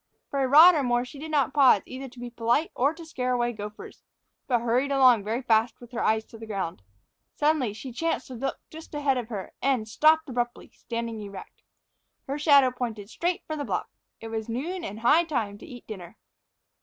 For 0.31 0.41
a 0.43 0.47
rod 0.47 0.73
or 0.73 0.81
more 0.81 1.05
she 1.05 1.19
did 1.19 1.29
not 1.29 1.53
pause 1.53 1.83
either 1.85 2.07
to 2.09 2.19
be 2.19 2.31
polite 2.31 2.71
or 2.73 2.91
to 2.91 3.05
scare 3.05 3.33
away 3.33 3.53
gophers, 3.53 4.01
but 4.47 4.61
hurried 4.61 4.91
along 4.91 5.23
very 5.23 5.43
fast, 5.43 5.79
with 5.79 5.91
her 5.91 6.01
eyes 6.03 6.25
to 6.25 6.39
the 6.39 6.47
ground. 6.47 6.81
Suddenly 7.35 7.71
she 7.73 7.91
chanced 7.91 8.25
to 8.25 8.33
look 8.33 8.59
just 8.71 8.95
ahead 8.95 9.19
of 9.19 9.29
her, 9.29 9.53
and 9.61 9.87
stopped 9.87 10.27
abruptly, 10.27 10.71
standing 10.73 11.19
erect. 11.21 11.61
Her 12.25 12.39
shadow 12.39 12.71
pointed 12.71 13.11
straight 13.11 13.43
for 13.45 13.55
the 13.55 13.63
bluff: 13.63 13.91
it 14.19 14.29
was 14.29 14.49
noon 14.49 14.83
and 14.83 15.01
high 15.01 15.23
time 15.23 15.59
to 15.59 15.67
eat 15.67 15.85
dinner. 15.85 16.17